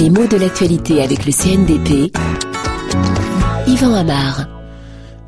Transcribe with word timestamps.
Les 0.00 0.08
mots 0.08 0.26
de 0.26 0.38
l'actualité 0.38 1.02
avec 1.02 1.26
le 1.26 1.30
CNDP. 1.30 2.10
Yvan 3.66 3.92
Amar. 3.92 4.48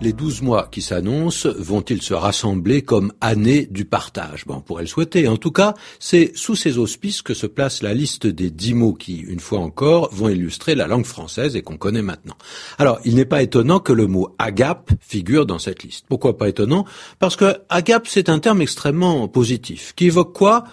Les 0.00 0.14
douze 0.14 0.41
mois 0.41 0.68
qui 0.72 0.80
s'annoncent 0.80 1.50
vont-ils 1.59 2.00
se 2.00 2.14
rassembler 2.14 2.80
comme 2.80 3.12
année 3.21 3.66
du 3.71 3.85
partage? 3.85 4.46
Bon, 4.46 4.54
On 4.54 4.61
pourrait 4.62 4.85
le 4.85 4.88
souhaiter. 4.88 5.29
En 5.29 5.37
tout 5.37 5.50
cas, 5.50 5.74
c'est 5.98 6.32
sous 6.35 6.56
ces 6.56 6.79
auspices 6.79 7.21
que 7.21 7.35
se 7.35 7.46
place 7.46 7.82
la 7.82 7.93
liste 7.93 8.27
des 8.27 8.50
dix 8.50 8.72
mots 8.72 8.95
qui, 8.95 9.18
une 9.18 9.40
fois 9.40 9.58
encore, 9.58 10.08
vont 10.11 10.30
illustrer 10.30 10.75
la 10.75 10.86
langue 10.86 11.04
française 11.04 11.54
et 11.54 11.61
qu'on 11.61 11.77
connaît 11.77 12.00
maintenant. 12.00 12.39
Alors, 12.79 12.98
il 13.04 13.16
n'est 13.16 13.27
pas 13.27 13.43
étonnant 13.43 13.79
que 13.79 13.93
le 13.93 14.07
mot 14.07 14.34
agape 14.39 14.93
figure 15.00 15.45
dans 15.45 15.59
cette 15.59 15.82
liste. 15.82 16.07
Pourquoi 16.09 16.39
pas 16.39 16.48
étonnant? 16.48 16.86
Parce 17.18 17.36
que 17.36 17.59
agape, 17.68 18.07
c'est 18.09 18.30
un 18.30 18.39
terme 18.39 18.62
extrêmement 18.62 19.29
positif 19.29 19.93
qui 19.95 20.07
évoque 20.07 20.32
quoi? 20.32 20.64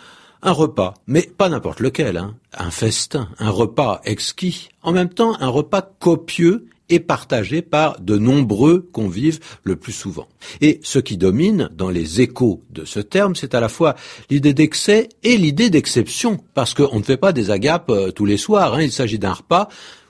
Un 0.42 0.52
repas, 0.52 0.94
mais 1.08 1.24
pas 1.24 1.50
n'importe 1.50 1.80
lequel, 1.80 2.18
hein. 2.18 2.36
un 2.58 2.72
festin, 2.72 3.30
un 3.40 3.50
repas 3.50 4.02
exquis, 4.06 4.70
en 4.84 4.92
même 4.92 5.10
temps 5.10 5.36
un 5.40 5.50
repas 5.50 5.82
copieux 5.82 6.68
et 6.90 7.00
partagé 7.00 7.62
par 7.62 8.00
de 8.00 8.18
nombreux 8.18 8.90
convives 8.92 9.40
le 9.64 9.76
plus 9.76 9.92
souvent. 9.92 10.28
Et 10.60 10.80
ce 10.84 11.00
qui 11.00 11.18
domine 11.18 11.70
dans 11.76 11.90
les 11.90 12.22
échos 12.22 12.64
de 12.72 12.84
ce 12.84 13.00
terme, 13.00 13.36
c'est 13.36 13.54
à 13.54 13.60
la 13.60 13.70
fois 13.70 13.96
l'idée 14.30 14.54
d'excès 14.54 15.10
et 15.24 15.38
l'idée 15.38 15.70
d'exception, 15.70 16.40
parce 16.54 16.74
qu'on 16.74 17.00
ne 17.00 17.04
fait 17.04 17.18
pas 17.18 17.32
des 17.32 17.52
agapes 17.52 17.90
euh, 17.90 18.12
tous 18.12 18.26
les 18.26 18.38
soirs, 18.38 18.74
hein. 18.74 18.82
il 18.82 18.92
s'agit 18.92 19.20
d'un 19.20 19.34
repas 19.34 19.70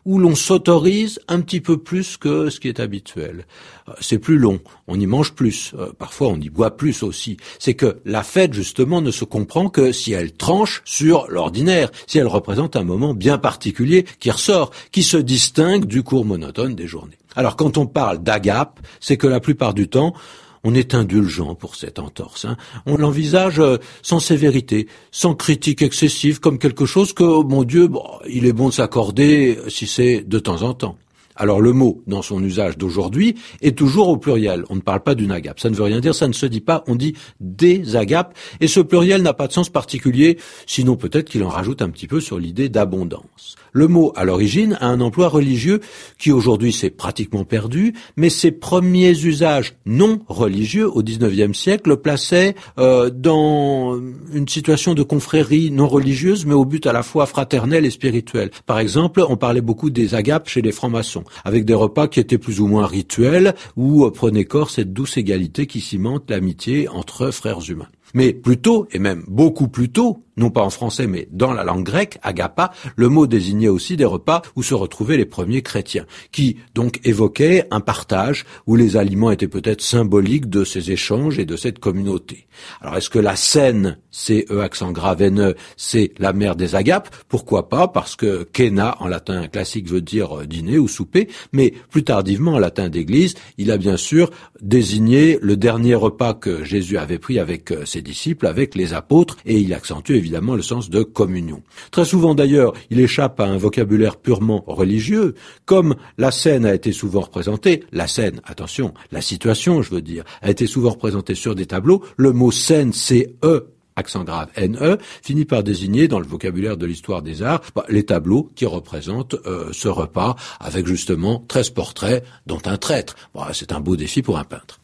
où 0.10 0.18
l'on 0.18 0.34
s'autorise 0.34 1.20
un 1.28 1.40
petit 1.40 1.62
peu 1.62 1.78
plus 1.78 2.18
que 2.18 2.50
ce 2.50 2.60
qui 2.60 2.68
est 2.68 2.80
habituel. 2.80 3.46
Euh, 3.88 3.94
c'est 4.02 4.18
plus 4.18 4.40
long, 4.40 4.60
on 4.88 5.00
y 5.00 5.06
mange 5.06 5.34
plus, 5.34 5.72
euh, 5.78 5.92
parfois 5.96 6.30
on 6.30 6.38
y 6.38 6.50
boit 6.50 6.78
plus 6.78 7.04
aussi. 7.04 7.38
C'est 7.60 7.76
que 7.76 8.00
la 8.06 8.24
fête, 8.24 8.54
justement, 8.54 9.04
ne 9.04 9.12
se 9.12 9.24
comprend 9.24 9.70
que 9.70 9.92
si 9.92 10.14
elle 10.14 10.32
tranche 10.32 10.82
sur 10.84 11.28
l'ordinaire, 11.30 11.92
si 12.08 12.18
elle 12.18 12.26
représente 12.26 12.76
un 12.76 12.84
moment 12.84 13.14
bien 13.14 13.38
particulier 13.38 14.04
qui 14.20 14.32
ressort, 14.32 14.72
qui 14.92 15.04
se 15.04 15.18
distingue 15.18 15.86
du 15.86 16.02
cours 16.02 16.26
monotone 16.26 16.74
des 16.74 16.88
journées. 16.88 17.20
Alors 17.36 17.56
quand 17.56 17.78
on 17.78 17.86
parle 17.86 18.24
d'agape, 18.24 18.80
c'est 19.00 19.18
que 19.18 19.28
la 19.28 19.40
plupart 19.40 19.76
du 19.76 19.90
temps, 19.90 20.16
on 20.64 20.74
est 20.74 20.94
indulgent 20.94 21.56
pour 21.56 21.76
cette 21.76 22.00
entorse. 22.00 22.46
Hein. 22.46 22.58
On 22.86 22.98
l'envisage 22.98 23.60
euh, 23.60 23.78
sans 24.02 24.20
sévérité, 24.20 24.88
sans 25.12 25.36
critique 25.36 25.82
excessive, 25.82 26.40
comme 26.40 26.60
quelque 26.60 26.86
chose 26.86 27.14
que, 27.14 27.24
oh 27.24 27.44
mon 27.44 27.64
Dieu, 27.64 27.90
il 28.28 28.46
est 28.46 28.54
bon 28.54 28.70
de 28.70 28.74
s'accorder 28.74 29.58
si 29.68 29.88
c'est 29.88 30.22
de 30.22 30.40
temps 30.40 30.62
en 30.64 30.74
temps. 30.74 30.98
Alors 31.40 31.62
le 31.62 31.72
mot, 31.72 32.04
dans 32.06 32.22
son 32.22 32.44
usage 32.44 32.78
d'aujourd'hui, 32.78 33.36
est 33.62 33.78
toujours 33.78 34.10
au 34.10 34.18
pluriel. 34.18 34.66
On 34.70 34.76
ne 34.76 34.82
parle 34.82 35.00
pas 35.00 35.16
d'une 35.16 35.32
agape. 35.32 35.62
Ça 35.62 35.70
ne 35.70 35.76
veut 35.76 35.84
rien 35.84 36.02
dire, 36.02 36.14
ça 36.14 36.28
ne 36.28 36.34
se 36.34 36.46
dit 36.46 36.60
pas, 36.60 36.84
on 36.86 36.96
dit 36.96 37.16
des 37.40 37.96
agapes. 37.96 38.38
Et 38.60 38.68
ce 38.68 38.82
pluriel 38.82 39.22
n'a 39.22 39.34
pas 39.34 39.48
de 39.48 39.54
sens 39.54 39.70
particulier, 39.70 40.38
sinon 40.68 40.98
peut-être 40.98 41.30
qu'il 41.30 41.44
en 41.46 41.48
rajoute 41.48 41.82
un 41.82 41.90
petit 41.90 42.08
peu 42.08 42.20
sur 42.20 42.38
l'idée 42.40 42.68
d'abondance. 42.68 43.56
Le 43.72 43.88
mot, 43.88 44.12
à 44.16 44.26
l'origine, 44.26 44.78
a 44.82 44.88
un 44.88 45.00
emploi 45.00 45.30
religieux 45.30 45.80
qui 46.18 46.32
aujourd'hui 46.32 46.74
s'est 46.74 46.90
pratiquement 46.90 47.46
perdu, 47.46 47.94
mais 48.18 48.30
ses 48.30 48.52
premiers 48.52 49.18
usages 49.24 49.76
non 49.86 50.20
religieux 50.28 50.90
au 50.90 51.04
XIXe 51.04 51.58
siècle 51.58 51.92
le 51.92 51.98
plaçaient 51.98 52.56
euh, 52.80 53.10
dans 53.10 53.98
une 54.34 54.48
situation 54.48 54.94
de 54.94 55.04
confrérie 55.04 55.72
non 55.72 55.88
religieuse, 55.88 56.46
mais 56.46 56.54
au 56.54 56.66
but 56.66 56.86
à 56.86 56.94
la 56.94 57.04
fois 57.04 57.26
fraternel 57.28 57.86
et 57.86 57.92
spirituel. 57.92 58.50
Par 58.66 58.80
exemple, 58.80 59.24
on 59.30 59.38
parlait 59.38 59.62
beaucoup 59.62 59.90
des 59.90 60.16
agapes 60.16 60.50
chez 60.50 60.62
les 60.62 60.72
francs-maçons 60.72 61.24
avec 61.44 61.66
des 61.66 61.74
repas 61.74 62.08
qui 62.08 62.20
étaient 62.20 62.38
plus 62.38 62.60
ou 62.60 62.68
moins 62.68 62.86
rituels, 62.86 63.56
où 63.76 64.06
euh, 64.06 64.12
prenait 64.12 64.46
corps 64.46 64.70
cette 64.70 64.94
douce 64.94 65.18
égalité 65.18 65.68
qui 65.68 65.82
cimente 65.82 66.30
l'amitié 66.30 66.88
entre 66.88 67.32
frères 67.32 67.70
humains. 67.70 67.90
Mais 68.14 68.34
plutôt, 68.34 68.88
et 68.92 69.00
même 69.00 69.24
beaucoup 69.28 69.68
plus 69.68 69.90
tôt, 69.90 70.24
non 70.40 70.50
pas 70.50 70.62
en 70.62 70.70
français 70.70 71.06
mais 71.06 71.28
dans 71.32 71.54
la 71.54 71.64
langue 71.64 71.84
grecque, 71.84 72.18
agapa, 72.24 72.72
le 72.96 73.10
mot 73.10 73.28
désignait 73.28 73.68
aussi 73.68 73.98
des 73.98 74.06
repas 74.06 74.42
où 74.56 74.64
se 74.64 74.74
retrouvaient 74.74 75.18
les 75.18 75.26
premiers 75.26 75.62
chrétiens, 75.62 76.06
qui 76.32 76.58
donc 76.74 77.00
évoquaient 77.04 77.68
un 77.72 77.82
partage 77.82 78.46
où 78.66 78.76
les 78.76 78.98
aliments 78.98 79.32
étaient 79.32 79.48
peut-être 79.48 79.82
symboliques 79.82 80.50
de 80.50 80.64
ces 80.64 80.92
échanges 80.92 81.38
et 81.38 81.46
de 81.46 81.58
cette 81.58 81.80
communauté. 81.80 82.48
Alors 82.82 82.98
est-ce 82.98 83.10
que 83.10 83.20
la 83.20 83.36
scène, 83.36 83.98
c'est 84.12 84.46
E 84.50 84.62
accent 84.62 84.92
grave 84.92 85.22
N, 85.22 85.54
c'est 85.78 86.14
la 86.18 86.34
mère 86.34 86.56
des 86.56 86.76
agapes? 86.76 87.14
Pourquoi 87.28 87.70
pas? 87.70 87.88
Parce 87.88 88.16
que 88.16 88.44
kena 88.52 88.96
en 89.00 89.08
latin 89.08 89.48
classique 89.48 89.90
veut 89.90 90.02
dire 90.02 90.40
euh, 90.40 90.46
dîner 90.46 90.80
ou 90.80 90.88
souper, 90.88 91.28
mais 91.52 91.74
plus 91.90 92.04
tardivement 92.04 92.54
en 92.54 92.60
latin 92.60 92.90
d'église, 92.90 93.36
il 93.58 93.72
a 93.72 93.78
bien 93.78 93.98
sûr 93.98 94.32
désigné 94.62 95.38
le 95.42 95.58
dernier 95.58 95.96
repas 95.96 96.34
que 96.34 96.64
Jésus 96.64 96.98
avait 96.98 97.20
pris 97.20 97.40
avec 97.40 97.72
euh, 97.72 97.86
disciples, 98.02 98.48
avec 98.48 98.76
les 98.76 98.94
apôtres, 98.94 99.38
et 99.46 99.60
il 99.60 99.74
accentue 99.74 100.14
évidemment 100.14 100.30
évidemment 100.30 100.56
le 100.56 100.62
sens 100.62 100.92
de 100.92 101.02
communion. 101.02 101.64
Très 101.90 102.06
souvent 102.06 102.36
d'ailleurs, 102.36 102.74
il 102.92 103.00
échappe 103.00 103.40
à 103.40 103.46
un 103.46 103.58
vocabulaire 103.58 104.18
purement 104.18 104.64
religieux, 104.68 105.34
comme 105.66 105.96
la 106.20 106.30
scène 106.30 106.66
a 106.66 106.76
été 106.76 106.92
souvent 106.92 107.22
représentée, 107.22 107.84
la 107.92 108.06
scène, 108.06 108.42
attention, 108.46 108.94
la 109.12 109.22
situation, 109.22 109.82
je 109.82 109.90
veux 109.90 110.04
dire, 110.04 110.24
a 110.44 110.52
été 110.52 110.68
souvent 110.68 110.92
représentée 110.92 111.34
sur 111.34 111.56
des 111.56 111.66
tableaux, 111.66 112.04
le 112.16 112.32
mot 112.32 112.52
scène, 112.52 112.94
c'est 112.94 113.34
E 113.44 113.72
accent 113.96 114.24
grave 114.24 114.48
NE, 114.56 114.98
finit 115.22 115.44
par 115.44 115.62
désigner 115.62 116.08
dans 116.08 116.20
le 116.20 116.26
vocabulaire 116.26 116.78
de 116.78 116.86
l'histoire 116.86 117.22
des 117.22 117.44
arts 117.44 117.62
bah, 117.76 117.84
les 117.90 118.04
tableaux 118.04 118.50
qui 118.56 118.66
représentent 118.66 119.36
euh, 119.46 119.72
ce 119.74 119.90
repas 119.90 120.38
avec 120.62 120.88
justement 120.88 121.44
13 121.50 121.72
portraits 121.72 122.24
dont 122.46 122.62
un 122.64 122.78
traître. 122.78 123.16
Bah, 123.36 123.50
c'est 123.52 123.74
un 123.74 123.82
beau 123.82 123.98
défi 123.98 124.22
pour 124.22 124.38
un 124.38 124.46
peintre. 124.46 124.80